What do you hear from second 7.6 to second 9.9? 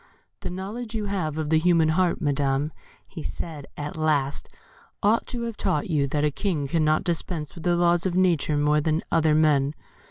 the laws of nature more than other men.